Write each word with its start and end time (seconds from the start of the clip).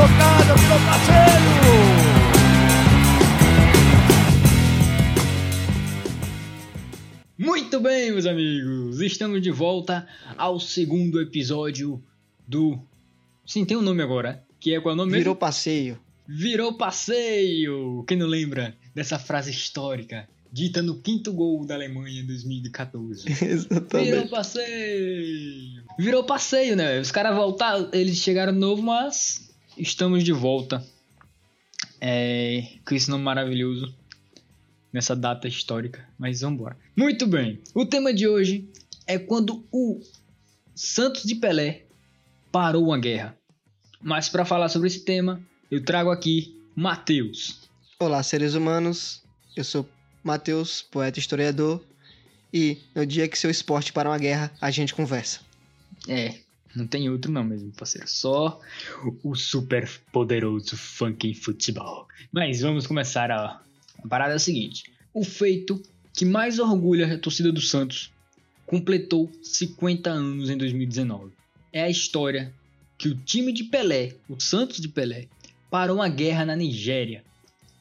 tocada, 0.00 0.54
virou 0.54 0.78
passeio! 0.86 1.50
Muito 7.36 7.80
bem, 7.80 8.10
meus 8.12 8.24
amigos, 8.26 9.00
estamos 9.00 9.42
de 9.42 9.50
volta 9.50 10.06
ao 10.38 10.58
segundo 10.58 11.20
episódio 11.20 12.02
do. 12.46 12.78
Sim, 13.46 13.64
tem 13.66 13.76
um 13.76 13.82
nome 13.82 14.02
agora, 14.02 14.42
que 14.58 14.74
é 14.74 14.80
qual 14.80 14.92
é 14.92 14.94
o 14.94 14.96
nome 14.96 15.12
Virou 15.12 15.34
mesmo? 15.34 15.36
passeio. 15.40 16.00
Virou 16.26 16.74
passeio! 16.74 18.04
Quem 18.06 18.16
não 18.16 18.26
lembra 18.26 18.74
dessa 18.94 19.18
frase 19.18 19.50
histórica, 19.50 20.26
dita 20.50 20.80
no 20.80 21.00
quinto 21.00 21.32
gol 21.32 21.66
da 21.66 21.74
Alemanha 21.74 22.22
em 22.22 22.26
2014? 22.26 23.28
Virou 23.32 23.50
Exatamente. 23.50 24.28
passeio! 24.28 25.82
Virou 25.98 26.24
passeio, 26.24 26.76
né? 26.76 27.00
Os 27.00 27.10
caras 27.10 27.34
voltaram, 27.36 27.90
eles 27.92 28.16
chegaram 28.16 28.52
de 28.52 28.58
novo, 28.58 28.82
mas 28.82 29.49
estamos 29.80 30.22
de 30.22 30.32
volta. 30.32 30.84
É, 32.00 32.78
com 32.86 32.94
esse 32.94 33.10
nome 33.10 33.24
maravilhoso 33.24 33.94
nessa 34.92 35.14
data 35.14 35.48
histórica. 35.48 36.06
Mas 36.18 36.40
vamos 36.40 36.58
embora. 36.58 36.76
Muito 36.96 37.26
bem. 37.26 37.60
O 37.74 37.84
tema 37.84 38.12
de 38.12 38.28
hoje 38.28 38.68
é 39.06 39.18
quando 39.18 39.66
o 39.72 40.00
Santos 40.74 41.24
de 41.24 41.34
Pelé 41.34 41.84
parou 42.52 42.84
uma 42.84 42.98
guerra. 42.98 43.36
Mas 44.02 44.28
para 44.28 44.44
falar 44.44 44.68
sobre 44.68 44.88
esse 44.88 45.04
tema, 45.04 45.40
eu 45.70 45.84
trago 45.84 46.10
aqui 46.10 46.56
Matheus. 46.74 47.68
Olá, 47.98 48.22
seres 48.22 48.54
humanos. 48.54 49.22
Eu 49.56 49.64
sou 49.64 49.86
Matheus, 50.22 50.82
poeta 50.82 51.18
e 51.18 51.20
historiador. 51.20 51.84
E 52.52 52.78
no 52.94 53.06
dia 53.06 53.28
que 53.28 53.38
seu 53.38 53.50
esporte 53.50 53.92
para 53.92 54.08
uma 54.08 54.18
guerra, 54.18 54.50
a 54.60 54.70
gente 54.70 54.94
conversa. 54.94 55.40
É, 56.08 56.34
não 56.74 56.86
tem 56.86 57.10
outro 57.10 57.32
não 57.32 57.42
mesmo, 57.42 57.72
parceiro. 57.72 58.08
Só 58.08 58.60
o 59.22 59.34
super 59.34 59.88
poderoso 60.12 60.76
funky 60.76 61.34
futebol. 61.34 62.06
Mas 62.32 62.60
vamos 62.60 62.86
começar 62.86 63.30
a... 63.30 63.60
a 64.02 64.08
parada 64.08 64.34
é 64.34 64.36
a 64.36 64.38
seguinte. 64.38 64.84
O 65.12 65.24
feito 65.24 65.82
que 66.12 66.24
mais 66.24 66.58
orgulha 66.58 67.12
a 67.12 67.18
torcida 67.18 67.50
do 67.50 67.60
Santos 67.60 68.12
completou 68.66 69.30
50 69.42 70.10
anos 70.10 70.48
em 70.48 70.56
2019. 70.56 71.32
É 71.72 71.82
a 71.82 71.90
história 71.90 72.52
que 72.96 73.08
o 73.08 73.16
time 73.16 73.52
de 73.52 73.64
Pelé, 73.64 74.14
o 74.28 74.38
Santos 74.38 74.80
de 74.80 74.88
Pelé, 74.88 75.26
parou 75.70 75.96
uma 75.96 76.08
guerra 76.08 76.44
na 76.44 76.54
Nigéria. 76.54 77.24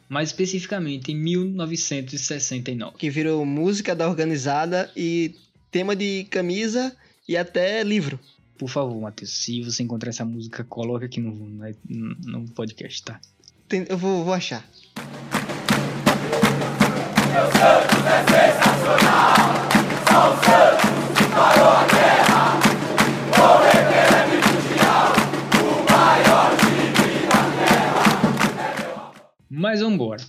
Mais 0.08 0.30
especificamente 0.30 1.12
em 1.12 1.16
1969. 1.16 2.98
Que 2.98 3.10
virou 3.12 3.46
música 3.46 3.96
da 3.96 4.10
organizada 4.10 4.92
e 4.96 5.36
tema 5.70 5.96
de 5.96 6.26
camisa 6.32 6.96
e 7.28 7.38
até 7.38 7.84
livro. 7.84 8.20
Por 8.60 8.68
favor, 8.70 9.00
Matheus, 9.02 9.32
se 9.32 9.64
você 9.64 9.84
encontrar 9.84 10.10
essa 10.10 10.26
música, 10.26 10.64
coloca 10.66 11.06
aqui 11.06 11.22
no, 11.22 11.32
no, 11.34 12.16
no 12.42 12.48
podcast, 12.50 13.02
tá? 13.04 13.20
Tem- 13.70 13.86
Eu 13.88 13.98
vou, 13.98 14.24
vou 14.26 14.34
achar. 14.34 14.66
Mas 29.50 29.80
vamos 29.80 29.96
embora. 29.96 30.24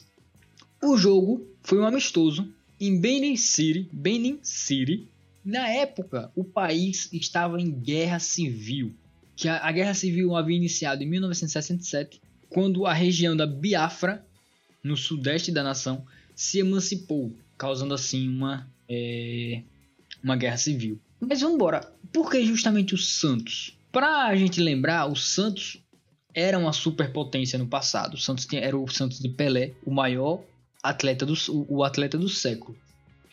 O 0.83 0.97
jogo 0.97 1.47
foi 1.63 1.79
um 1.79 1.85
amistoso 1.85 2.49
em 2.81 2.99
Benin 2.99 3.37
City, 3.37 3.89
Benin 3.93 4.39
City. 4.43 5.07
Na 5.45 5.69
época, 5.69 6.31
o 6.37 6.45
país 6.45 7.09
estava 7.13 7.61
em 7.61 7.71
guerra 7.71 8.19
civil. 8.19 8.95
Que 9.37 9.49
a, 9.49 9.67
a 9.67 9.73
guerra 9.73 9.95
civil 9.95 10.37
havia 10.37 10.57
iniciado 10.57 11.03
em 11.03 11.07
1967, 11.07 12.21
quando 12.49 12.87
a 12.87 12.93
região 12.93 13.37
da 13.37 13.47
Biafra, 13.47 14.25
no 14.83 14.97
sudeste 14.97 15.51
da 15.51 15.63
nação, 15.63 16.05
se 16.35 16.59
emancipou, 16.59 17.33
causando 17.57 17.95
assim 17.95 18.29
uma, 18.29 18.69
é, 18.89 19.63
uma 20.23 20.37
guerra 20.37 20.57
civil. 20.57 20.99
Mas 21.21 21.41
vamos 21.41 21.57
embora. 21.57 21.81
Por 22.13 22.31
que 22.31 22.45
justamente 22.45 22.95
o 22.95 22.99
Santos? 22.99 23.77
Para 23.93 24.27
a 24.27 24.37
gente 24.37 24.61
lembrar, 24.61 25.07
o 25.11 25.17
Santos 25.17 25.79
era 26.35 26.59
uma 26.59 26.73
superpotência 26.73 27.59
no 27.59 27.67
passado. 27.67 28.15
O 28.15 28.19
Santos 28.19 28.47
tinha- 28.47 28.63
era 28.63 28.77
o 28.77 28.89
Santos 28.89 29.19
de 29.19 29.29
Pelé, 29.29 29.73
o 29.85 29.91
maior 29.91 30.43
atleta 30.83 31.27
do, 31.27 31.35
o, 31.69 31.83
atleta 31.85 32.17
do 32.17 32.29
século. 32.29 32.77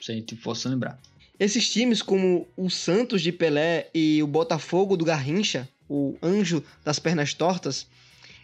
Se 0.02 0.12
a 0.12 0.16
gente 0.16 0.36
fosse 0.36 0.68
lembrar. 0.68 1.00
Esses 1.40 1.70
times, 1.70 2.02
como 2.02 2.48
o 2.58 2.70
Santos 2.70 3.22
de 3.22 3.32
Pelé 3.32 3.90
e 3.94 4.22
o 4.24 4.28
Botafogo 4.28 4.98
do 4.98 5.06
Garrincha, 5.06 5.70
o 5.88 6.18
Anjo 6.22 6.64
das 6.84 6.98
Pernas 6.98 7.34
Tortas, 7.34 7.88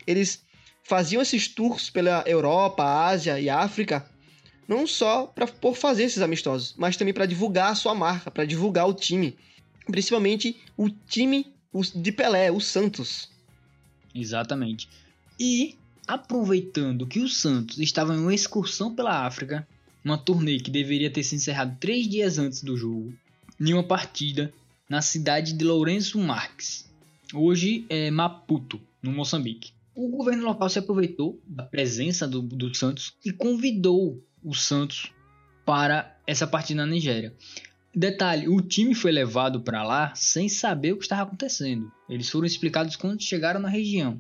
eles 0.05 0.43
faziam 0.83 1.21
esses 1.21 1.47
tours 1.47 1.89
pela 1.89 2.23
Europa, 2.27 2.83
Ásia 2.83 3.39
e 3.39 3.49
África, 3.49 4.05
não 4.67 4.85
só 4.85 5.25
pra, 5.25 5.47
por 5.47 5.75
fazer 5.75 6.03
esses 6.03 6.21
amistosos, 6.21 6.75
mas 6.77 6.95
também 6.95 7.13
para 7.13 7.25
divulgar 7.25 7.71
a 7.71 7.75
sua 7.75 7.95
marca, 7.95 8.29
para 8.29 8.45
divulgar 8.45 8.87
o 8.87 8.93
time. 8.93 9.35
Principalmente 9.87 10.55
o 10.77 10.89
time 10.89 11.51
de 11.95 12.11
Pelé, 12.11 12.51
o 12.51 12.59
Santos. 12.59 13.29
Exatamente. 14.13 14.87
E 15.39 15.77
aproveitando 16.07 17.07
que 17.07 17.19
o 17.19 17.27
Santos 17.27 17.79
estava 17.79 18.13
em 18.13 18.19
uma 18.19 18.33
excursão 18.33 18.93
pela 18.93 19.25
África, 19.25 19.67
uma 20.03 20.17
turnê 20.17 20.59
que 20.59 20.69
deveria 20.69 21.09
ter 21.09 21.23
se 21.23 21.35
encerrado 21.35 21.77
três 21.79 22.07
dias 22.07 22.37
antes 22.37 22.63
do 22.63 22.75
jogo, 22.75 23.13
em 23.59 23.73
uma 23.73 23.83
partida 23.83 24.53
na 24.89 25.01
cidade 25.01 25.53
de 25.53 25.63
Lourenço 25.63 26.19
Marques, 26.19 26.89
hoje 27.33 27.85
é 27.89 28.11
Maputo, 28.11 28.79
no 29.01 29.11
Moçambique. 29.11 29.73
O 29.95 30.09
governo 30.09 30.43
local 30.43 30.69
se 30.69 30.79
aproveitou 30.79 31.39
da 31.47 31.63
presença 31.63 32.27
do, 32.27 32.41
do 32.41 32.73
Santos 32.75 33.13
e 33.23 33.31
convidou 33.31 34.21
o 34.43 34.53
Santos 34.53 35.11
para 35.65 36.17
essa 36.27 36.47
partida 36.47 36.85
na 36.85 36.91
Nigéria. 36.91 37.33
Detalhe, 37.95 38.47
o 38.47 38.59
time 38.59 38.95
foi 38.95 39.11
levado 39.11 39.61
para 39.61 39.83
lá 39.83 40.13
sem 40.15 40.49
saber 40.49 40.93
o 40.93 40.97
que 40.97 41.03
estava 41.03 41.23
acontecendo. 41.23 41.91
Eles 42.09 42.27
foram 42.27 42.45
explicados 42.45 42.95
quando 42.95 43.21
chegaram 43.21 43.59
na 43.59 43.69
região. 43.69 44.19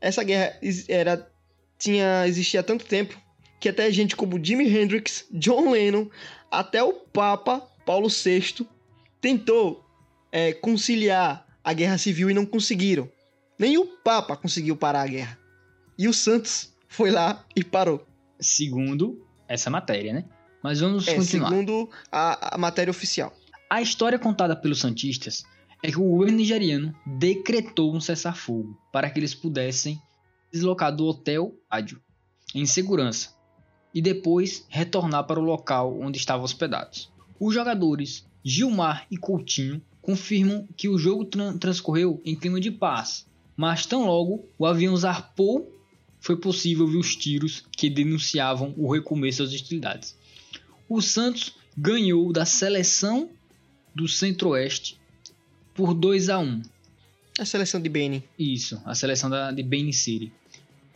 Essa 0.00 0.24
guerra 0.24 0.58
era 0.88 1.30
tinha 1.78 2.26
existia 2.26 2.60
há 2.60 2.62
tanto 2.62 2.86
tempo 2.86 3.20
que 3.64 3.68
até 3.70 3.90
gente 3.90 4.14
como 4.14 4.38
Jimi 4.44 4.68
Hendrix, 4.68 5.24
John 5.30 5.70
Lennon, 5.70 6.10
até 6.50 6.82
o 6.82 6.92
Papa 6.92 7.66
Paulo 7.86 8.08
VI 8.10 8.68
tentou 9.22 9.82
é, 10.30 10.52
conciliar 10.52 11.46
a 11.64 11.72
guerra 11.72 11.96
civil 11.96 12.28
e 12.28 12.34
não 12.34 12.44
conseguiram. 12.44 13.08
Nem 13.58 13.78
o 13.78 13.86
Papa 13.86 14.36
conseguiu 14.36 14.76
parar 14.76 15.00
a 15.00 15.06
guerra. 15.06 15.38
E 15.98 16.06
o 16.06 16.12
Santos 16.12 16.74
foi 16.88 17.10
lá 17.10 17.42
e 17.56 17.64
parou. 17.64 18.06
Segundo 18.38 19.26
essa 19.48 19.70
matéria, 19.70 20.12
né? 20.12 20.26
Mas 20.62 20.80
vamos 20.80 21.08
É, 21.08 21.14
continuar. 21.14 21.48
segundo 21.48 21.88
a, 22.12 22.56
a 22.56 22.58
matéria 22.58 22.90
oficial. 22.90 23.34
A 23.70 23.80
história 23.80 24.18
contada 24.18 24.54
pelos 24.54 24.80
Santistas 24.80 25.42
é 25.82 25.90
que 25.90 25.98
o 25.98 26.10
governo 26.10 26.36
nigeriano 26.36 26.94
decretou 27.06 27.96
um 27.96 28.00
cessar-fogo 28.00 28.78
para 28.92 29.08
que 29.08 29.18
eles 29.18 29.34
pudessem 29.34 29.98
deslocar 30.52 30.94
do 30.94 31.06
hotel 31.06 31.54
Ádio 31.70 31.98
em 32.54 32.66
segurança 32.66 33.33
e 33.94 34.02
depois 34.02 34.66
retornar 34.68 35.24
para 35.24 35.38
o 35.38 35.44
local 35.44 35.98
onde 36.00 36.18
estavam 36.18 36.44
hospedados. 36.44 37.08
Os 37.38 37.54
jogadores 37.54 38.26
Gilmar 38.44 39.06
e 39.10 39.16
Coutinho 39.16 39.80
confirmam 40.02 40.68
que 40.76 40.88
o 40.88 40.98
jogo 40.98 41.24
tran- 41.24 41.56
transcorreu 41.56 42.20
em 42.24 42.34
clima 42.34 42.60
de 42.60 42.70
paz, 42.70 43.26
mas 43.56 43.86
tão 43.86 44.04
logo 44.06 44.44
o 44.58 44.66
avião 44.66 44.96
zarpou, 44.96 45.70
foi 46.20 46.36
possível 46.36 46.86
ver 46.86 46.98
os 46.98 47.14
tiros 47.14 47.64
que 47.72 47.88
denunciavam 47.88 48.74
o 48.76 48.90
recomeço 48.92 49.42
das 49.42 49.52
hostilidades. 49.54 50.16
O 50.88 51.00
Santos 51.00 51.54
ganhou 51.76 52.32
da 52.32 52.44
seleção 52.44 53.30
do 53.94 54.08
Centro-Oeste 54.08 54.98
por 55.74 55.94
2 55.94 56.28
a 56.28 56.38
1 56.38 56.62
A 57.38 57.44
seleção 57.44 57.80
de 57.80 57.88
Benin. 57.88 58.22
Isso, 58.38 58.80
a 58.84 58.94
seleção 58.94 59.28
da, 59.30 59.50
de 59.52 59.62
Benin 59.62 59.92
City. 59.92 60.32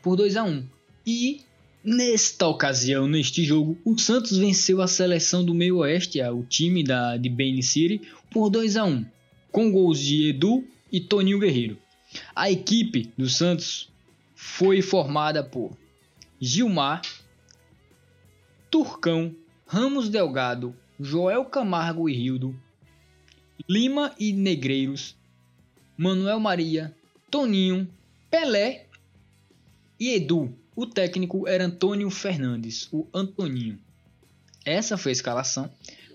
Por 0.03 0.17
2 0.17 0.37
a 0.37 0.45
1 0.45 0.65
E 1.07 1.41
nesta 1.89 2.47
ocasião, 2.47 3.09
neste 3.09 3.43
jogo, 3.45 3.79
o 3.85 3.99
Santos 3.99 4.37
venceu 4.37 4.83
a 4.83 4.87
seleção 4.87 5.45
do 5.45 5.55
Meio 5.55 5.79
Oeste, 5.79 6.21
o 6.23 6.43
time 6.43 6.85
da, 6.85 7.17
de 7.17 7.29
Benin 7.29 7.63
City, 7.63 8.03
por 8.31 8.51
2 8.51 8.77
a 8.77 8.85
1 8.85 9.05
com 9.51 9.71
gols 9.73 9.99
de 9.99 10.29
Edu 10.29 10.67
e 10.93 11.01
Toninho 11.01 11.39
Guerreiro. 11.39 11.79
A 12.35 12.51
equipe 12.51 13.13
do 13.17 13.29
Santos 13.29 13.91
foi 14.35 14.83
formada 14.83 15.43
por 15.43 15.77
Gilmar, 16.41 17.03
Turcão, 18.71 19.35
Ramos 19.67 20.09
Delgado, 20.09 20.75
Joel 21.01 21.45
Camargo 21.47 22.09
e 22.09 22.15
Rildo, 22.15 22.55
Lima 23.69 24.15
e 24.19 24.33
Negreiros, 24.33 25.17
Manuel 25.97 26.41
Maria, 26.41 26.95
Toninho, 27.31 27.89
Pelé 28.31 28.87
e 29.99 30.15
Edu. 30.15 30.58
O 30.79 30.87
técnico 30.87 31.49
era 31.49 31.65
Antônio 31.65 32.09
Fernandes, 32.09 32.89
o 32.93 33.05
Antoninho. 33.13 33.81
Essa 34.65 34.97
foi 34.97 35.11
a 35.11 35.13
escalação. 35.13 35.69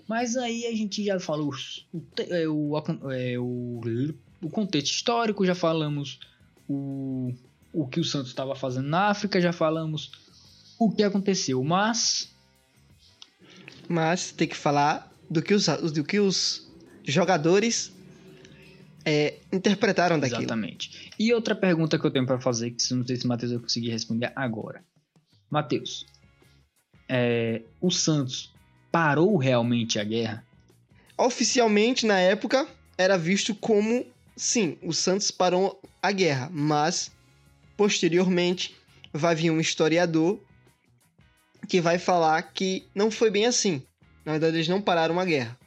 Mas 0.08 0.38
aí 0.38 0.64
a 0.64 0.74
gente 0.74 1.04
já 1.04 1.20
falou 1.20 1.52
o, 1.92 2.02
é, 2.30 2.48
o, 2.48 3.12
é, 3.12 3.38
o, 3.38 3.82
o 4.40 4.48
contexto 4.48 4.94
histórico, 4.94 5.44
já 5.44 5.54
falamos 5.54 6.18
o, 6.66 7.34
o 7.74 7.86
que 7.86 8.00
o 8.00 8.04
Santos 8.04 8.28
estava 8.28 8.56
fazendo 8.56 8.88
na 8.88 9.08
África, 9.10 9.38
já 9.38 9.52
falamos 9.52 10.12
o 10.78 10.90
que 10.90 11.02
aconteceu, 11.02 11.62
mas 11.62 12.34
Mas 13.86 14.32
tem 14.32 14.48
que 14.48 14.56
falar 14.56 15.12
do 15.28 15.42
que 15.42 15.52
os, 15.52 15.66
do 15.66 16.02
que 16.02 16.18
os 16.18 16.66
jogadores 17.04 17.92
é, 19.04 19.38
interpretaram 19.52 20.18
daquilo. 20.18 20.40
Exatamente. 20.40 21.10
E 21.18 21.32
outra 21.32 21.54
pergunta 21.54 21.98
que 21.98 22.04
eu 22.04 22.10
tenho 22.10 22.26
para 22.26 22.40
fazer, 22.40 22.70
que 22.70 22.94
não 22.94 23.06
sei 23.06 23.16
se 23.16 23.24
o 23.24 23.28
Matheus 23.28 23.52
vai 23.52 23.60
conseguir 23.60 23.90
responder 23.90 24.32
agora. 24.34 24.82
Matheus, 25.50 26.06
é, 27.08 27.62
o 27.80 27.90
Santos 27.90 28.52
parou 28.90 29.36
realmente 29.36 29.98
a 29.98 30.04
guerra? 30.04 30.44
Oficialmente, 31.16 32.06
na 32.06 32.18
época, 32.18 32.66
era 32.96 33.16
visto 33.18 33.54
como, 33.54 34.04
sim, 34.36 34.78
o 34.82 34.92
Santos 34.92 35.30
parou 35.30 35.80
a 36.02 36.10
guerra, 36.10 36.48
mas, 36.52 37.10
posteriormente, 37.76 38.74
vai 39.12 39.34
vir 39.34 39.50
um 39.50 39.60
historiador 39.60 40.40
que 41.68 41.80
vai 41.80 41.98
falar 41.98 42.42
que 42.42 42.84
não 42.94 43.10
foi 43.10 43.30
bem 43.30 43.46
assim. 43.46 43.82
Na 44.24 44.32
verdade, 44.32 44.56
eles 44.56 44.68
não 44.68 44.80
pararam 44.80 45.20
a 45.20 45.24
guerra. 45.24 45.58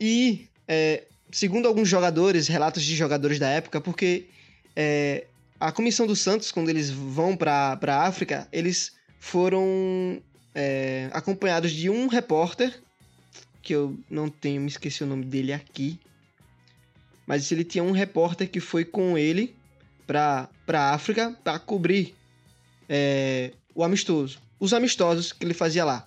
E, 0.00 0.46
é, 0.68 1.04
segundo 1.30 1.66
alguns 1.66 1.88
jogadores, 1.88 2.48
relatos 2.48 2.82
de 2.82 2.94
jogadores 2.94 3.38
da 3.38 3.48
época, 3.48 3.80
porque 3.80 4.26
é, 4.74 5.26
a 5.58 5.72
comissão 5.72 6.06
do 6.06 6.14
Santos, 6.14 6.52
quando 6.52 6.68
eles 6.68 6.90
vão 6.90 7.36
para 7.36 7.78
a 7.82 8.06
África, 8.06 8.46
eles 8.52 8.92
foram 9.18 10.20
é, 10.54 11.08
acompanhados 11.12 11.72
de 11.72 11.90
um 11.90 12.06
repórter, 12.06 12.80
que 13.62 13.74
eu 13.74 13.98
não 14.08 14.28
tenho, 14.28 14.60
me 14.60 14.68
esqueci 14.68 15.02
o 15.02 15.06
nome 15.06 15.24
dele 15.24 15.52
aqui, 15.52 15.98
mas 17.26 17.50
ele 17.50 17.64
tinha 17.64 17.82
um 17.82 17.90
repórter 17.90 18.48
que 18.48 18.60
foi 18.60 18.84
com 18.84 19.18
ele 19.18 19.54
para 20.06 20.48
a 20.68 20.94
África 20.94 21.36
para 21.42 21.58
cobrir 21.58 22.14
é, 22.88 23.52
o 23.74 23.82
amistoso, 23.82 24.38
os 24.60 24.72
amistosos 24.72 25.32
que 25.32 25.44
ele 25.44 25.54
fazia 25.54 25.84
lá. 25.84 26.06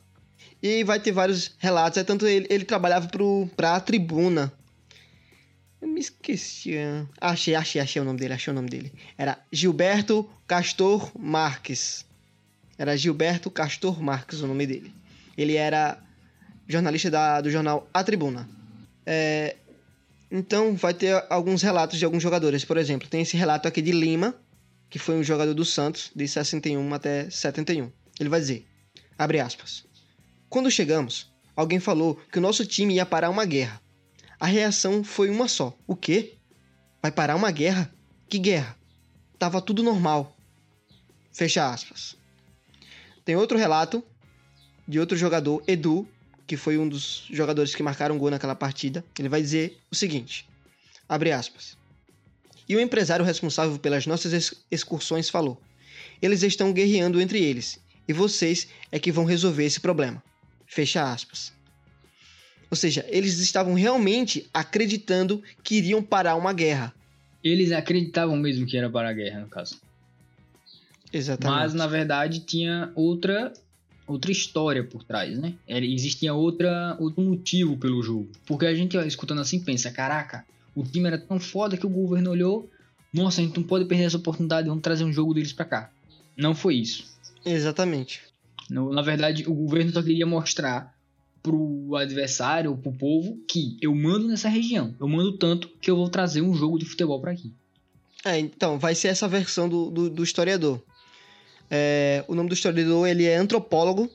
E 0.61 0.83
vai 0.83 0.99
ter 0.99 1.11
vários 1.11 1.53
relatos, 1.57 1.97
é 1.97 2.03
tanto 2.03 2.25
ele, 2.27 2.47
ele 2.49 2.65
trabalhava 2.65 3.09
para 3.55 3.75
a 3.75 3.79
tribuna. 3.79 4.51
Eu 5.81 5.87
me 5.87 5.99
esqueci. 5.99 6.75
Achei, 7.19 7.55
achei, 7.55 7.81
achei 7.81 8.01
o 8.01 8.05
nome 8.05 8.19
dele, 8.19 8.33
achei 8.33 8.51
o 8.51 8.55
nome 8.55 8.69
dele. 8.69 8.91
Era 9.17 9.39
Gilberto 9.51 10.29
Castor 10.47 11.11
Marques. 11.17 12.05
Era 12.77 12.97
Gilberto 12.97 13.49
Castor 13.49 14.01
Marques 14.01 14.41
o 14.41 14.47
nome 14.47 14.67
dele. 14.67 14.93
Ele 15.37 15.55
era 15.55 15.97
jornalista 16.67 17.09
da, 17.09 17.41
do 17.41 17.49
jornal 17.49 17.89
A 17.93 18.03
Tribuna. 18.03 18.47
É, 19.05 19.55
então 20.29 20.75
vai 20.75 20.93
ter 20.93 21.25
alguns 21.29 21.61
relatos 21.61 21.97
de 21.97 22.05
alguns 22.05 22.21
jogadores. 22.21 22.63
Por 22.63 22.77
exemplo, 22.77 23.07
tem 23.07 23.21
esse 23.21 23.35
relato 23.35 23.67
aqui 23.67 23.81
de 23.81 23.91
Lima, 23.91 24.35
que 24.89 24.99
foi 24.99 25.15
um 25.15 25.23
jogador 25.23 25.53
do 25.53 25.65
Santos, 25.65 26.11
de 26.15 26.27
61 26.27 26.93
até 26.93 27.29
71. 27.29 27.91
Ele 28.19 28.29
vai 28.29 28.39
dizer, 28.39 28.65
abre 29.17 29.39
aspas, 29.39 29.85
Quando 30.49 30.69
chegamos, 30.69 31.31
alguém 31.55 31.79
falou 31.79 32.19
que 32.31 32.37
o 32.37 32.41
nosso 32.41 32.65
time 32.65 32.95
ia 32.95 33.05
parar 33.05 33.29
uma 33.29 33.45
guerra. 33.45 33.81
A 34.39 34.47
reação 34.47 35.03
foi 35.03 35.29
uma 35.29 35.47
só. 35.49 35.77
O 35.85 35.95
quê? 35.95 36.37
Vai 37.01 37.11
parar 37.11 37.35
uma 37.35 37.51
guerra? 37.51 37.93
Que 38.29 38.39
guerra? 38.39 38.77
Tava 39.37 39.61
tudo 39.61 39.83
normal. 39.83 40.37
Fecha 41.33 41.69
aspas. 41.69 42.15
Tem 43.25 43.35
outro 43.35 43.57
relato 43.57 44.03
de 44.87 44.99
outro 44.99 45.17
jogador, 45.17 45.61
Edu, 45.67 46.07
que 46.47 46.55
foi 46.55 46.77
um 46.77 46.87
dos 46.87 47.27
jogadores 47.29 47.75
que 47.75 47.83
marcaram 47.83 48.17
gol 48.17 48.31
naquela 48.31 48.55
partida. 48.55 49.03
Ele 49.17 49.29
vai 49.29 49.41
dizer 49.41 49.77
o 49.91 49.95
seguinte: 49.95 50.47
abre 51.07 51.31
aspas. 51.31 51.77
E 52.67 52.75
o 52.75 52.79
empresário 52.79 53.25
responsável 53.25 53.77
pelas 53.77 54.07
nossas 54.07 54.55
excursões 54.71 55.29
falou: 55.29 55.61
Eles 56.21 56.43
estão 56.43 56.71
guerreando 56.71 57.19
entre 57.19 57.43
eles, 57.43 57.79
e 58.07 58.13
vocês 58.13 58.67
é 58.91 58.97
que 58.97 59.11
vão 59.11 59.25
resolver 59.25 59.65
esse 59.65 59.79
problema. 59.79 60.23
Fecha 60.65 61.11
aspas. 61.11 61.51
Ou 62.69 62.77
seja, 62.77 63.05
eles 63.09 63.39
estavam 63.39 63.73
realmente 63.73 64.47
acreditando 64.53 65.41
que 65.63 65.75
iriam 65.75 66.03
parar 66.03 66.35
uma 66.35 66.53
guerra. 66.53 66.93
Eles 67.43 67.71
acreditavam 67.71 68.35
mesmo 68.35 68.65
que 68.65 68.77
era 68.77 68.89
para 68.89 69.09
a 69.09 69.13
guerra, 69.13 69.41
no 69.41 69.47
caso. 69.47 69.79
Exatamente. 71.11 71.59
Mas 71.59 71.73
na 71.73 71.87
verdade 71.87 72.41
tinha 72.41 72.91
outra 72.95 73.51
outra 74.05 74.31
história 74.31 74.83
por 74.83 75.03
trás, 75.03 75.37
né? 75.37 75.53
Existia 75.67 76.33
outra 76.33 76.95
outro 76.99 77.23
motivo 77.23 77.77
pelo 77.77 78.01
jogo. 78.01 78.29
Porque 78.45 78.65
a 78.65 78.73
gente 78.73 78.97
ó, 78.97 79.01
escutando 79.03 79.41
assim 79.41 79.59
pensa, 79.59 79.91
caraca, 79.91 80.45
o 80.75 80.83
time 80.83 81.07
era 81.07 81.17
tão 81.17 81.39
foda 81.39 81.77
que 81.77 81.85
o 81.85 81.89
governo 81.89 82.31
olhou, 82.31 82.69
nossa, 83.13 83.41
a 83.41 83.43
gente 83.43 83.57
não 83.57 83.63
pode 83.63 83.85
perder 83.85 84.05
essa 84.05 84.17
oportunidade, 84.17 84.67
vamos 84.67 84.83
trazer 84.83 85.03
um 85.03 85.13
jogo 85.13 85.33
deles 85.33 85.53
para 85.53 85.65
cá. 85.65 85.91
Não 86.37 86.55
foi 86.55 86.75
isso. 86.75 87.05
Exatamente. 87.45 88.21
No, 88.69 88.93
na 88.93 89.01
verdade, 89.01 89.47
o 89.47 89.53
governo 89.53 89.91
só 89.91 90.01
queria 90.01 90.25
mostrar 90.25 90.95
pro 91.41 91.95
adversário, 91.95 92.75
pro 92.77 92.91
povo, 92.91 93.37
que 93.47 93.77
eu 93.81 93.93
mando 93.95 94.27
nessa 94.27 94.49
região. 94.49 94.95
Eu 94.99 95.07
mando 95.07 95.37
tanto 95.37 95.69
que 95.81 95.89
eu 95.89 95.95
vou 95.95 96.09
trazer 96.09 96.41
um 96.41 96.53
jogo 96.53 96.77
de 96.77 96.85
futebol 96.85 97.19
para 97.19 97.31
aqui. 97.31 97.53
É, 98.25 98.37
então, 98.37 98.77
vai 98.77 98.93
ser 98.95 99.07
essa 99.07 99.27
versão 99.27 99.69
do, 99.69 99.89
do, 99.89 100.09
do 100.09 100.23
historiador. 100.23 100.83
É, 101.69 102.23
o 102.27 102.35
nome 102.35 102.49
do 102.49 102.53
historiador 102.53 103.07
ele 103.07 103.25
é 103.25 103.35
antropólogo. 103.35 104.09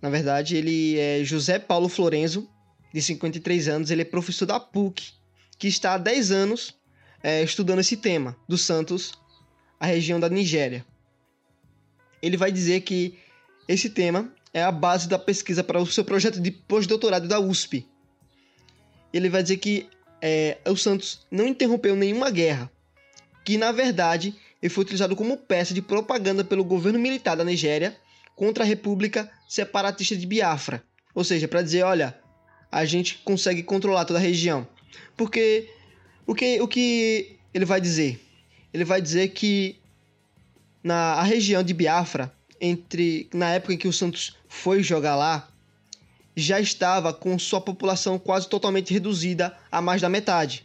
Na 0.00 0.08
verdade, 0.08 0.56
ele 0.56 0.98
é 0.98 1.22
José 1.24 1.58
Paulo 1.58 1.88
Florenzo, 1.88 2.48
de 2.92 3.02
53 3.02 3.68
anos. 3.68 3.90
Ele 3.90 4.02
é 4.02 4.04
professor 4.04 4.46
da 4.46 4.58
PUC, 4.58 5.12
que 5.58 5.68
está 5.68 5.94
há 5.94 5.98
10 5.98 6.32
anos 6.32 6.74
é, 7.22 7.42
estudando 7.42 7.80
esse 7.80 7.96
tema 7.96 8.36
do 8.48 8.58
Santos, 8.58 9.12
a 9.78 9.86
região 9.86 10.18
da 10.18 10.28
Nigéria. 10.28 10.84
Ele 12.20 12.36
vai 12.36 12.50
dizer 12.50 12.80
que 12.82 13.18
esse 13.68 13.90
tema 13.90 14.32
é 14.52 14.62
a 14.62 14.70
base 14.70 15.08
da 15.08 15.18
pesquisa 15.18 15.64
para 15.64 15.80
o 15.80 15.86
seu 15.86 16.04
projeto 16.04 16.40
de 16.40 16.50
pós-doutorado 16.50 17.26
da 17.26 17.40
USP. 17.40 17.86
Ele 19.12 19.28
vai 19.28 19.42
dizer 19.42 19.56
que 19.58 19.88
é, 20.20 20.58
o 20.66 20.76
Santos 20.76 21.26
não 21.30 21.46
interrompeu 21.46 21.96
nenhuma 21.96 22.30
guerra, 22.30 22.70
que 23.44 23.56
na 23.56 23.72
verdade 23.72 24.34
ele 24.62 24.72
foi 24.72 24.82
utilizado 24.82 25.16
como 25.16 25.36
peça 25.36 25.74
de 25.74 25.82
propaganda 25.82 26.44
pelo 26.44 26.64
governo 26.64 26.98
militar 26.98 27.36
da 27.36 27.44
Nigéria 27.44 27.96
contra 28.36 28.62
a 28.62 28.66
República 28.66 29.30
Separatista 29.48 30.16
de 30.16 30.26
Biafra. 30.26 30.82
Ou 31.14 31.24
seja, 31.24 31.48
para 31.48 31.62
dizer, 31.62 31.82
olha, 31.82 32.16
a 32.70 32.84
gente 32.84 33.18
consegue 33.24 33.62
controlar 33.62 34.04
toda 34.04 34.18
a 34.18 34.22
região. 34.22 34.66
Porque 35.16 35.68
o 36.26 36.34
que, 36.34 36.60
o 36.60 36.68
que 36.68 37.38
ele 37.52 37.64
vai 37.64 37.80
dizer? 37.80 38.20
Ele 38.72 38.84
vai 38.84 39.02
dizer 39.02 39.28
que 39.28 39.78
na 40.82 41.14
a 41.14 41.22
região 41.22 41.62
de 41.62 41.74
Biafra, 41.74 42.32
entre 42.60 43.28
na 43.34 43.50
época 43.50 43.74
em 43.74 43.76
que 43.76 43.88
o 43.88 43.92
Santos 43.92 44.36
foi 44.52 44.82
jogar 44.82 45.16
lá, 45.16 45.48
já 46.36 46.60
estava 46.60 47.12
com 47.12 47.38
sua 47.38 47.60
população 47.60 48.18
quase 48.18 48.48
totalmente 48.48 48.92
reduzida 48.92 49.56
a 49.72 49.80
mais 49.80 50.02
da 50.02 50.10
metade. 50.10 50.64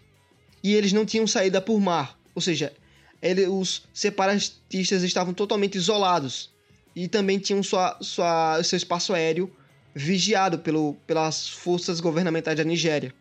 E 0.62 0.75
eles 0.75 0.91
não 0.91 1.06
tinham 1.06 1.25
saída 1.25 1.62
por 1.62 1.79
mar, 1.79 2.20
ou 2.36 2.41
seja, 2.41 2.74
ele, 3.22 3.48
os 3.48 3.84
separatistas 3.94 5.03
estavam 5.03 5.34
totalmente 5.34 5.75
isolados 5.75 6.53
e 6.94 7.08
também 7.08 7.39
tinham 7.39 7.63
sua, 7.63 7.98
sua, 8.01 8.62
seu 8.62 8.75
espaço 8.75 9.13
aéreo 9.13 9.50
vigiado 9.96 10.60
pelo, 10.60 10.94
pelas 11.08 11.48
forças 11.48 12.00
governamentais 12.01 12.58
da 12.58 12.63
Nigéria. 12.65 13.13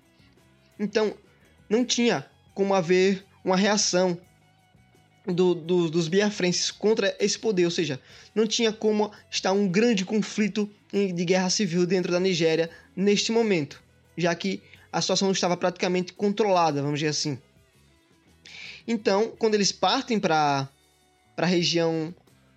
Então, 0.79 1.15
não 1.71 1.85
tinha 1.85 2.27
como 2.55 2.75
haver 2.75 3.25
uma 3.45 3.57
reação 3.57 4.19
do, 5.27 5.55
do, 5.55 5.91
dos 5.91 6.09
biafrenses 6.09 6.71
contra 6.71 7.15
esse 7.19 7.39
poder, 7.39 7.65
ou 7.65 7.71
seja, 7.71 8.01
não 8.35 8.47
tinha 8.47 8.73
como 8.73 9.11
estar 9.31 9.53
um 9.53 9.69
grande 9.69 10.05
conflito 10.05 10.71
de 10.93 11.25
guerra 11.25 11.51
civil 11.51 11.87
dentro 11.87 12.13
da 12.13 12.21
Nigéria 12.21 12.71
neste 12.95 13.33
momento, 13.33 13.83
já 14.17 14.35
que 14.35 14.63
a 14.93 15.01
situação 15.01 15.31
estava 15.31 15.57
praticamente 15.57 16.13
controlada, 16.13 16.81
vamos 16.81 17.01
dizer 17.01 17.11
assim. 17.11 17.39
Então, 18.87 19.33
quando 19.39 19.55
eles 19.55 19.73
partem 19.73 20.19
para 20.19 20.69
a 21.37 21.47
região 21.47 22.15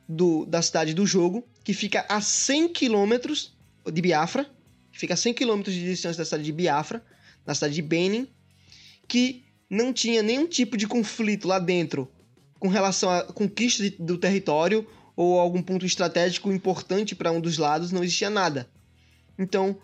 do, 0.07 0.45
da 0.45 0.61
cidade 0.61 0.93
do 0.93 1.05
jogo, 1.05 1.43
que 1.63 1.73
fica 1.73 2.05
a 2.07 2.21
100 2.21 2.69
quilômetros 2.69 3.51
de 3.91 4.01
Biafra, 4.01 4.49
fica 4.91 5.15
a 5.15 5.17
100 5.17 5.33
quilômetros 5.33 5.73
de 5.73 5.83
distância 5.83 6.19
da 6.19 6.25
cidade 6.25 6.43
de 6.43 6.51
Biafra, 6.51 7.03
na 7.45 7.55
cidade 7.55 7.73
de 7.73 7.81
Benin, 7.81 8.27
que 9.07 9.43
não 9.69 9.91
tinha 9.91 10.21
nenhum 10.21 10.47
tipo 10.47 10.77
de 10.77 10.88
conflito 10.88 11.47
lá 11.47 11.57
dentro 11.57 12.09
com 12.60 12.68
relação 12.68 13.10
à 13.10 13.24
conquista 13.24 13.84
de, 13.84 13.92
do 13.92 14.18
território 14.18 14.86
ou 15.16 15.39
algum 15.39 15.62
ponto 15.62 15.86
estratégico 15.86 16.51
importante 16.51 17.16
para 17.16 17.32
um 17.32 17.42
dos 17.42 17.58
lados, 17.58 17.92
não 17.92 18.04
existia 18.04 18.30
nada. 18.30 18.70
Então, 19.38 19.78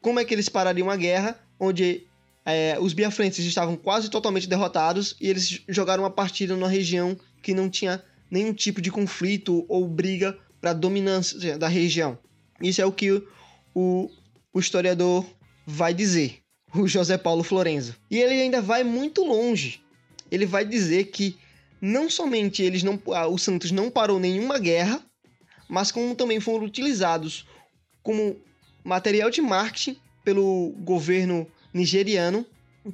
como 0.00 0.20
é 0.20 0.24
que 0.24 0.34
eles 0.34 0.48
parariam 0.48 0.90
a 0.90 0.96
guerra 0.96 1.38
onde 1.58 2.06
é, 2.44 2.76
os 2.80 2.92
biafrenses 2.92 3.44
estavam 3.44 3.76
quase 3.76 4.08
totalmente 4.08 4.48
derrotados 4.48 5.16
e 5.20 5.28
eles 5.28 5.62
jogaram 5.68 6.04
uma 6.04 6.10
partida 6.10 6.54
numa 6.54 6.68
região 6.68 7.18
que 7.42 7.54
não 7.54 7.68
tinha 7.68 8.02
nenhum 8.30 8.52
tipo 8.52 8.80
de 8.80 8.90
conflito 8.90 9.64
ou 9.68 9.88
briga 9.88 10.38
para 10.60 10.72
dominância 10.72 11.58
da 11.58 11.68
região? 11.68 12.18
Isso 12.60 12.80
é 12.80 12.86
o 12.86 12.92
que 12.92 13.22
o, 13.74 14.10
o 14.52 14.60
historiador 14.60 15.26
vai 15.66 15.92
dizer, 15.92 16.38
o 16.74 16.86
José 16.86 17.18
Paulo 17.18 17.42
Florenzo. 17.42 17.96
E 18.10 18.18
ele 18.18 18.34
ainda 18.34 18.62
vai 18.62 18.84
muito 18.84 19.24
longe. 19.24 19.80
Ele 20.30 20.46
vai 20.46 20.64
dizer 20.64 21.04
que 21.04 21.36
não 21.86 22.10
somente 22.10 22.62
eles 22.62 22.82
não, 22.82 23.00
ah, 23.14 23.28
o 23.28 23.38
Santos 23.38 23.70
não 23.70 23.90
parou 23.90 24.18
nenhuma 24.18 24.58
guerra, 24.58 25.00
mas 25.68 25.92
como 25.92 26.16
também 26.16 26.40
foram 26.40 26.64
utilizados 26.64 27.46
como 28.02 28.36
material 28.82 29.30
de 29.30 29.40
marketing 29.40 29.96
pelo 30.24 30.74
governo 30.80 31.46
nigeriano 31.72 32.44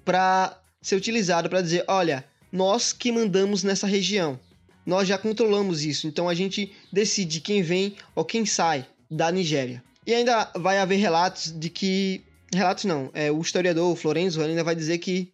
para 0.04 0.58
ser 0.80 0.96
utilizado 0.96 1.48
para 1.48 1.62
dizer, 1.62 1.84
olha, 1.88 2.24
nós 2.50 2.92
que 2.92 3.10
mandamos 3.10 3.62
nessa 3.62 3.86
região, 3.86 4.38
nós 4.84 5.08
já 5.08 5.16
controlamos 5.16 5.84
isso, 5.84 6.06
então 6.06 6.28
a 6.28 6.34
gente 6.34 6.72
decide 6.92 7.40
quem 7.40 7.62
vem 7.62 7.96
ou 8.14 8.24
quem 8.24 8.44
sai 8.44 8.86
da 9.10 9.30
Nigéria. 9.30 9.82
E 10.06 10.12
ainda 10.12 10.50
vai 10.56 10.78
haver 10.78 10.96
relatos 10.96 11.52
de 11.52 11.70
que 11.70 12.22
relatos 12.52 12.84
não, 12.84 13.10
é 13.14 13.30
o 13.30 13.40
historiador 13.40 13.94
Florenzo 13.96 14.42
ainda 14.42 14.64
vai 14.64 14.74
dizer 14.74 14.98
que 14.98 15.32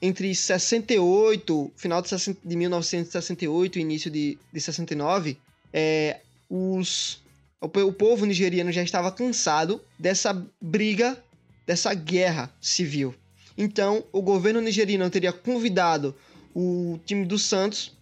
entre 0.00 0.34
68, 0.34 1.72
final 1.76 2.00
de, 2.00 2.08
de 2.44 2.56
1968 2.56 3.78
e 3.78 3.82
início 3.82 4.10
de, 4.10 4.38
de 4.52 4.60
69, 4.60 5.38
é, 5.72 6.20
os, 6.48 7.22
o, 7.60 7.66
o 7.66 7.92
povo 7.92 8.24
nigeriano 8.24 8.72
já 8.72 8.82
estava 8.82 9.12
cansado 9.12 9.80
dessa 9.98 10.46
briga, 10.60 11.22
dessa 11.66 11.92
guerra 11.92 12.52
civil. 12.60 13.14
Então, 13.56 14.04
o 14.10 14.22
governo 14.22 14.60
nigeriano 14.60 15.10
teria 15.10 15.32
convidado 15.32 16.14
o 16.54 16.98
time 17.04 17.26
do 17.26 17.38
Santos 17.38 17.92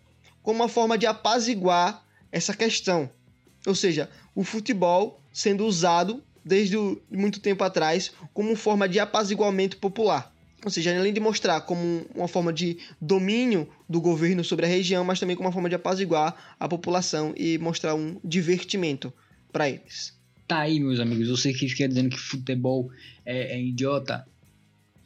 como 0.42 0.60
uma 0.60 0.68
forma 0.68 0.96
de 0.96 1.06
apaziguar 1.06 2.04
essa 2.30 2.54
questão. 2.54 3.10
Ou 3.66 3.74
seja, 3.74 4.08
o 4.34 4.44
futebol 4.44 5.20
sendo 5.32 5.66
usado 5.66 6.22
desde 6.44 6.76
muito 7.10 7.40
tempo 7.40 7.62
atrás 7.64 8.12
como 8.32 8.56
forma 8.56 8.88
de 8.88 8.98
apaziguamento 8.98 9.76
popular. 9.76 10.32
Ou 10.64 10.70
seja, 10.70 10.96
além 10.96 11.12
de 11.12 11.20
mostrar 11.20 11.60
como 11.60 12.04
uma 12.14 12.26
forma 12.26 12.52
de 12.52 12.78
domínio 13.00 13.68
do 13.88 14.00
governo 14.00 14.42
sobre 14.42 14.66
a 14.66 14.68
região, 14.68 15.04
mas 15.04 15.20
também 15.20 15.36
como 15.36 15.48
uma 15.48 15.52
forma 15.52 15.68
de 15.68 15.76
apaziguar 15.76 16.56
a 16.58 16.68
população 16.68 17.32
e 17.36 17.58
mostrar 17.58 17.94
um 17.94 18.18
divertimento 18.24 19.12
para 19.52 19.68
eles. 19.68 20.18
Tá 20.48 20.60
aí, 20.60 20.80
meus 20.80 20.98
amigos. 20.98 21.28
Você 21.28 21.52
que 21.52 21.68
fica 21.68 21.86
dizendo 21.86 22.10
que 22.10 22.18
futebol 22.18 22.90
é, 23.24 23.54
é 23.54 23.62
idiota. 23.62 24.26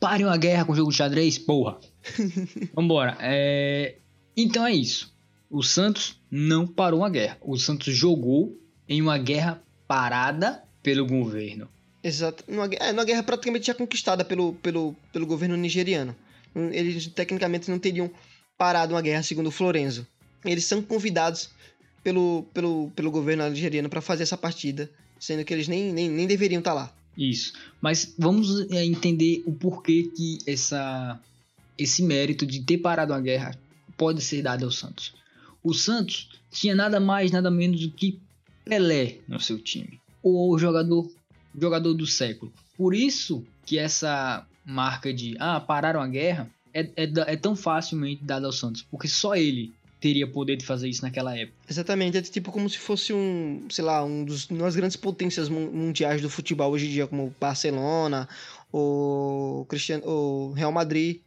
Pare 0.00 0.24
uma 0.24 0.36
guerra 0.36 0.64
com 0.64 0.72
o 0.72 0.76
jogo 0.76 0.90
de 0.90 0.96
xadrez, 0.96 1.38
porra. 1.38 1.78
Vambora. 2.74 3.16
É... 3.20 3.96
Então 4.36 4.66
é 4.66 4.72
isso. 4.72 5.14
O 5.50 5.62
Santos 5.62 6.20
não 6.30 6.66
parou 6.66 7.00
uma 7.00 7.10
guerra. 7.10 7.36
O 7.42 7.58
Santos 7.58 7.94
jogou 7.94 8.58
em 8.88 9.02
uma 9.02 9.18
guerra 9.18 9.62
parada 9.86 10.62
pelo 10.82 11.06
governo. 11.06 11.68
Exato. 12.02 12.44
Numa, 12.48 12.66
é, 12.66 12.92
numa 12.92 13.04
guerra 13.04 13.22
praticamente 13.22 13.66
já 13.66 13.74
conquistada 13.74 14.24
pelo, 14.24 14.54
pelo, 14.54 14.96
pelo 15.12 15.26
governo 15.26 15.56
nigeriano. 15.56 16.14
Eles 16.54 17.06
tecnicamente 17.08 17.70
não 17.70 17.78
teriam 17.78 18.10
parado 18.58 18.94
uma 18.94 19.00
guerra, 19.00 19.22
segundo 19.22 19.50
Florenzo. 19.50 20.06
Eles 20.44 20.64
são 20.64 20.82
convidados 20.82 21.50
pelo, 22.02 22.44
pelo, 22.52 22.90
pelo 22.94 23.10
governo 23.10 23.48
nigeriano 23.48 23.88
para 23.88 24.00
fazer 24.00 24.24
essa 24.24 24.36
partida, 24.36 24.90
sendo 25.18 25.44
que 25.44 25.54
eles 25.54 25.68
nem, 25.68 25.92
nem, 25.92 26.08
nem 26.10 26.26
deveriam 26.26 26.58
estar 26.58 26.72
tá 26.72 26.74
lá. 26.74 26.94
Isso. 27.16 27.52
Mas 27.80 28.14
vamos 28.18 28.70
é, 28.70 28.84
entender 28.84 29.42
o 29.46 29.52
porquê 29.52 30.10
que 30.14 30.38
essa, 30.46 31.20
esse 31.78 32.02
mérito 32.02 32.46
de 32.46 32.62
ter 32.62 32.78
parado 32.78 33.12
a 33.12 33.20
guerra 33.20 33.58
pode 33.96 34.20
ser 34.22 34.42
dado 34.42 34.64
ao 34.64 34.70
Santos. 34.70 35.14
O 35.62 35.72
Santos 35.72 36.28
tinha 36.50 36.74
nada 36.74 36.98
mais, 36.98 37.30
nada 37.30 37.50
menos 37.50 37.80
do 37.80 37.90
que 37.90 38.18
Pelé 38.64 39.18
no 39.26 39.40
seu 39.40 39.58
time. 39.58 40.00
O 40.22 40.56
jogador 40.58 41.10
jogador 41.58 41.94
do 41.94 42.06
século. 42.06 42.52
Por 42.76 42.94
isso 42.94 43.44
que 43.64 43.78
essa 43.78 44.46
marca 44.64 45.12
de 45.12 45.36
ah, 45.38 45.60
pararam 45.60 46.00
a 46.00 46.06
guerra 46.06 46.48
é, 46.72 46.82
é, 46.96 47.10
é 47.26 47.36
tão 47.36 47.54
facilmente 47.54 48.24
dada 48.24 48.46
ao 48.46 48.52
Santos, 48.52 48.82
porque 48.90 49.08
só 49.08 49.34
ele 49.34 49.72
teria 50.00 50.26
poder 50.26 50.56
de 50.56 50.66
fazer 50.66 50.88
isso 50.88 51.02
naquela 51.02 51.36
época. 51.36 51.56
Exatamente, 51.70 52.18
é 52.18 52.22
tipo 52.22 52.50
como 52.50 52.68
se 52.68 52.76
fosse 52.76 53.12
um, 53.12 53.66
sei 53.70 53.84
lá, 53.84 54.04
um 54.04 54.24
dos 54.24 54.46
das 54.46 54.74
grandes 54.74 54.96
potências 54.96 55.48
mundiais 55.48 56.20
do 56.20 56.28
futebol 56.28 56.72
hoje 56.72 56.86
em 56.86 56.90
dia, 56.90 57.06
como 57.06 57.34
Barcelona, 57.38 58.28
o 58.72 59.64
Cristiano, 59.68 60.04
o 60.04 60.52
Real 60.52 60.72
Madrid, 60.72 61.20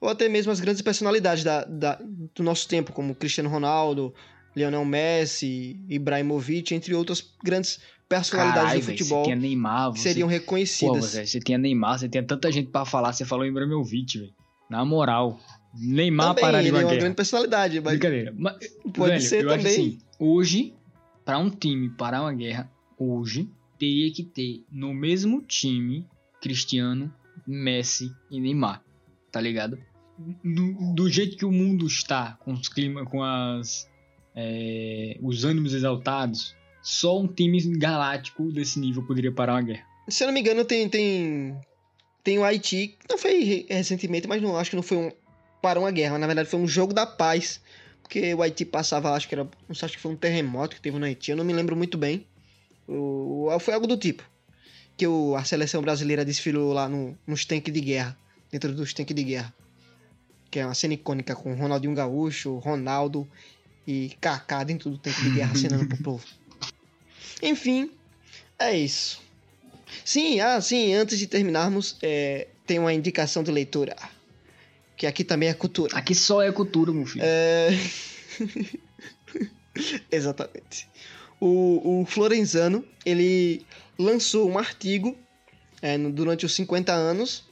ou 0.00 0.08
até 0.08 0.28
mesmo 0.28 0.52
as 0.52 0.60
grandes 0.60 0.80
personalidades 0.80 1.42
da, 1.42 1.64
da, 1.64 1.98
do 2.34 2.42
nosso 2.42 2.68
tempo, 2.68 2.92
como 2.92 3.14
Cristiano 3.16 3.50
Ronaldo, 3.50 4.14
Lionel 4.56 4.84
Messi, 4.84 5.80
Ibrahimovic, 5.88 6.74
entre 6.74 6.94
outras 6.94 7.34
grandes 7.42 7.80
personalidades 8.08 8.62
Carai, 8.62 8.80
do 8.80 8.84
futebol 8.84 9.24
véio, 9.24 9.36
Neymar, 9.36 9.90
você... 9.90 10.10
seriam 10.10 10.28
reconhecidas. 10.28 11.14
Pô, 11.14 11.26
você 11.26 11.40
tinha 11.40 11.58
Neymar, 11.58 11.98
você 11.98 12.08
tinha 12.08 12.22
tanta 12.22 12.50
gente 12.52 12.70
para 12.70 12.84
falar, 12.84 13.12
você 13.12 13.24
falou 13.24 13.46
Ibrahimovic, 13.46 14.18
velho. 14.18 14.32
Na 14.70 14.84
moral. 14.84 15.40
Neymar 15.76 16.28
também, 16.28 16.42
parar 16.42 16.62
de 16.62 16.68
ele 16.68 16.76
é 16.76 16.80
uma 16.80 16.88
guerra. 16.88 17.00
grande 17.00 17.16
personalidade, 17.16 17.80
mas 17.80 17.92
Brincadeira. 17.94 18.34
Mas, 18.36 18.56
pode 18.94 19.10
velho, 19.10 19.20
ser 19.20 19.46
também. 19.46 19.66
Assim, 19.66 19.98
hoje, 20.18 20.74
para 21.24 21.38
um 21.38 21.50
time 21.50 21.90
parar 21.90 22.22
uma 22.22 22.32
guerra, 22.32 22.70
hoje 22.98 23.48
teria 23.78 24.12
que 24.12 24.22
ter 24.22 24.64
no 24.70 24.94
mesmo 24.94 25.42
time 25.42 26.06
Cristiano, 26.40 27.12
Messi 27.46 28.12
e 28.30 28.40
Neymar, 28.40 28.82
tá 29.32 29.40
ligado? 29.40 29.78
Do, 30.44 30.94
do 30.94 31.10
jeito 31.10 31.36
que 31.36 31.44
o 31.44 31.50
mundo 31.50 31.86
está, 31.86 32.38
com 32.44 32.52
os 32.52 32.68
climas, 32.68 33.08
com 33.08 33.22
as 33.22 33.88
é, 34.34 35.16
os 35.22 35.44
ânimos 35.44 35.72
exaltados, 35.72 36.54
só 36.82 37.18
um 37.18 37.26
time 37.26 37.60
galáctico 37.78 38.50
desse 38.50 38.78
nível 38.78 39.02
poderia 39.02 39.32
parar 39.32 39.54
uma 39.54 39.62
guerra. 39.62 39.84
Se 40.08 40.22
eu 40.22 40.26
não 40.26 40.34
me 40.34 40.40
engano, 40.40 40.64
tem, 40.64 40.88
tem, 40.88 41.56
tem 42.22 42.38
o 42.38 42.44
Haiti, 42.44 42.98
não 43.08 43.16
foi 43.16 43.66
recentemente, 43.68 44.28
mas 44.28 44.42
não 44.42 44.56
acho 44.56 44.70
que 44.70 44.76
não 44.76 44.82
foi 44.82 44.98
um 44.98 45.12
para 45.62 45.80
uma 45.80 45.90
guerra, 45.90 46.18
na 46.18 46.26
verdade 46.26 46.48
foi 46.48 46.60
um 46.60 46.68
jogo 46.68 46.92
da 46.92 47.06
paz, 47.06 47.58
porque 48.02 48.34
o 48.34 48.42
Haiti 48.42 48.66
passava, 48.66 49.12
acho 49.12 49.26
que 49.26 49.34
era, 49.34 49.48
não 49.66 49.74
sei, 49.74 49.86
acho 49.86 49.96
que 49.96 50.02
foi 50.02 50.12
um 50.12 50.16
terremoto 50.16 50.76
que 50.76 50.82
teve 50.82 50.98
no 50.98 51.06
Haiti, 51.06 51.30
eu 51.30 51.36
não 51.38 51.44
me 51.44 51.54
lembro 51.54 51.74
muito 51.74 51.96
bem. 51.96 52.26
O, 52.86 53.48
foi 53.60 53.72
algo 53.72 53.86
do 53.86 53.96
tipo, 53.96 54.22
que 54.94 55.06
o, 55.06 55.34
a 55.34 55.42
seleção 55.42 55.80
brasileira 55.80 56.22
desfilou 56.22 56.74
lá 56.74 56.86
no, 56.86 57.16
nos 57.26 57.46
tanques 57.46 57.72
de 57.72 57.80
guerra, 57.80 58.14
dentro 58.52 58.74
dos 58.74 58.92
tanques 58.92 59.16
de 59.16 59.24
guerra. 59.24 59.54
Que 60.50 60.60
é 60.60 60.66
uma 60.66 60.74
cena 60.74 60.92
icônica 60.92 61.34
com 61.34 61.54
Ronaldinho 61.54 61.94
Gaúcho, 61.94 62.58
Ronaldo 62.58 63.26
e 63.86 64.16
Kaká 64.20 64.64
dentro 64.64 64.90
do 64.90 64.98
tanque 64.98 65.22
de 65.22 65.30
guerra 65.30 65.52
acenando 65.52 65.86
pro 65.86 66.02
povo. 66.02 66.24
Enfim, 67.42 67.90
é 68.58 68.76
isso. 68.76 69.22
Sim, 70.04 70.40
ah, 70.40 70.60
sim, 70.60 70.94
antes 70.94 71.18
de 71.18 71.26
terminarmos, 71.26 71.96
é, 72.02 72.48
tem 72.66 72.78
uma 72.78 72.92
indicação 72.92 73.42
de 73.42 73.50
leitura. 73.50 73.96
Que 74.96 75.06
aqui 75.06 75.24
também 75.24 75.48
é 75.48 75.54
cultura. 75.54 75.96
Aqui 75.96 76.14
só 76.14 76.42
é 76.42 76.50
cultura, 76.52 76.92
meu 76.92 77.06
filho. 77.06 77.24
É... 77.24 77.70
Exatamente. 80.10 80.88
O, 81.40 82.00
o 82.00 82.06
Florenzano, 82.06 82.84
ele 83.04 83.66
lançou 83.98 84.48
um 84.48 84.58
artigo 84.58 85.16
é, 85.82 85.98
durante 85.98 86.46
os 86.46 86.54
50 86.54 86.92
anos 86.92 87.44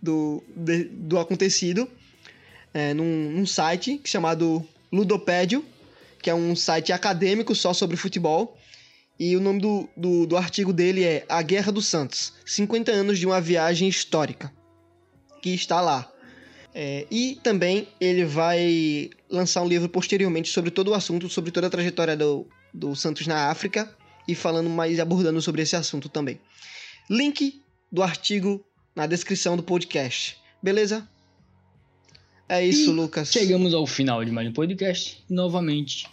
do, 0.00 0.42
de, 0.54 0.84
do 0.84 1.18
acontecido 1.18 1.88
é, 2.74 2.92
num, 2.92 3.30
num 3.30 3.46
site 3.46 4.00
chamado 4.04 4.66
Ludopédio, 4.92 5.64
que 6.20 6.28
é 6.28 6.34
um 6.34 6.54
site 6.54 6.92
acadêmico 6.92 7.54
só 7.54 7.72
sobre 7.72 7.96
futebol. 7.96 8.56
E 9.18 9.36
o 9.36 9.40
nome 9.40 9.60
do, 9.60 9.88
do, 9.96 10.26
do, 10.26 10.36
artigo 10.36 10.72
dele 10.72 11.04
é 11.04 11.24
A 11.28 11.42
Guerra 11.42 11.70
dos 11.70 11.86
Santos 11.86 12.32
50 12.44 12.90
anos 12.90 13.18
de 13.18 13.26
uma 13.26 13.40
viagem 13.40 13.88
histórica. 13.88 14.52
Que 15.40 15.54
está 15.54 15.80
lá. 15.80 16.10
É, 16.74 17.06
e 17.10 17.38
também 17.42 17.88
ele 18.00 18.24
vai 18.24 19.10
lançar 19.28 19.62
um 19.62 19.68
livro 19.68 19.88
posteriormente 19.88 20.48
sobre 20.48 20.70
todo 20.70 20.88
o 20.88 20.94
assunto, 20.94 21.28
sobre 21.28 21.50
toda 21.50 21.66
a 21.66 21.70
trajetória 21.70 22.16
do, 22.16 22.46
do 22.72 22.96
Santos 22.96 23.26
na 23.26 23.50
África. 23.50 23.94
E 24.26 24.34
falando 24.34 24.70
mais, 24.70 25.00
abordando 25.00 25.42
sobre 25.42 25.62
esse 25.62 25.74
assunto 25.74 26.08
também. 26.08 26.40
Link 27.10 27.60
do 27.90 28.02
artigo 28.02 28.64
na 28.94 29.06
descrição 29.06 29.56
do 29.56 29.62
podcast. 29.62 30.36
Beleza? 30.62 31.08
É 32.52 32.62
isso, 32.62 32.90
E 32.90 32.92
Lucas. 32.92 33.32
Chegamos 33.32 33.72
ao 33.72 33.86
final 33.86 34.22
de 34.22 34.30
mais 34.30 34.46
um 34.46 34.52
podcast. 34.52 35.24
Novamente, 35.26 36.06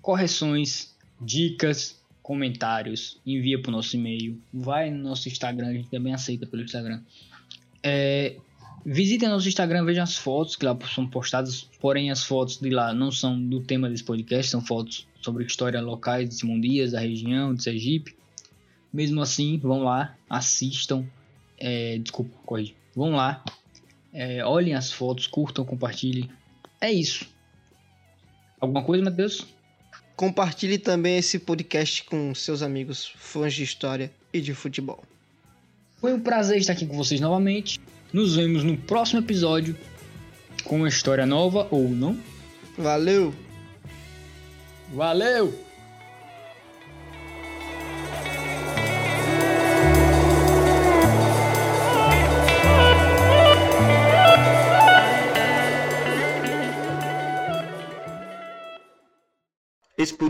correções, 0.00 0.96
dicas, 1.20 2.00
comentários, 2.22 3.20
envia 3.26 3.60
para 3.60 3.68
o 3.68 3.72
nosso 3.72 3.94
e-mail, 3.94 4.40
vai 4.50 4.90
no 4.90 5.10
nosso 5.10 5.28
Instagram, 5.28 5.68
a 5.68 5.72
gente 5.74 5.90
também 5.90 6.14
aceita 6.14 6.46
pelo 6.46 6.62
Instagram. 6.62 7.02
É, 7.82 8.36
visitem 8.82 9.28
nosso 9.28 9.46
Instagram, 9.46 9.84
vejam 9.84 10.02
as 10.02 10.16
fotos 10.16 10.56
que 10.56 10.64
lá 10.64 10.74
são 10.94 11.06
postadas, 11.06 11.68
porém 11.78 12.10
as 12.10 12.24
fotos 12.24 12.56
de 12.56 12.70
lá 12.70 12.94
não 12.94 13.12
são 13.12 13.38
do 13.38 13.60
tema 13.60 13.90
desse 13.90 14.04
podcast, 14.04 14.50
são 14.50 14.62
fotos 14.62 15.06
sobre 15.20 15.44
história 15.44 15.82
locais 15.82 16.30
de 16.30 16.34
Simão 16.34 16.58
Dias, 16.58 16.92
da 16.92 17.00
região, 17.00 17.54
de 17.54 17.62
Sergipe. 17.62 18.16
Mesmo 18.90 19.20
assim, 19.20 19.58
vão 19.58 19.82
lá, 19.82 20.16
assistam, 20.30 21.04
é, 21.58 21.98
desculpa, 21.98 22.34
corrige, 22.46 22.74
vão 22.96 23.10
lá, 23.10 23.44
é, 24.12 24.44
olhem 24.44 24.74
as 24.74 24.92
fotos, 24.92 25.26
curtam, 25.26 25.64
compartilhem. 25.64 26.28
É 26.80 26.92
isso. 26.92 27.26
Alguma 28.60 28.82
coisa, 28.82 29.04
Matheus? 29.04 29.46
Compartilhe 30.14 30.78
também 30.78 31.16
esse 31.16 31.38
podcast 31.38 32.04
com 32.04 32.34
seus 32.34 32.62
amigos 32.62 33.12
fãs 33.16 33.54
de 33.54 33.62
história 33.62 34.12
e 34.32 34.40
de 34.40 34.54
futebol. 34.54 35.02
Foi 35.96 36.12
um 36.12 36.20
prazer 36.20 36.58
estar 36.58 36.74
aqui 36.74 36.86
com 36.86 36.96
vocês 36.96 37.20
novamente. 37.20 37.80
Nos 38.12 38.36
vemos 38.36 38.62
no 38.62 38.76
próximo 38.76 39.20
episódio 39.20 39.76
com 40.64 40.76
uma 40.76 40.88
história 40.88 41.24
nova 41.24 41.66
ou 41.70 41.88
não. 41.88 42.18
Valeu! 42.76 43.34
Valeu! 44.92 45.71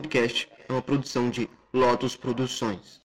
Podcast 0.03 0.49
é 0.69 0.73
uma 0.73 0.83
produção 0.83 1.31
de 1.31 1.49
Lotus 1.73 2.17
Produções. 2.17 3.01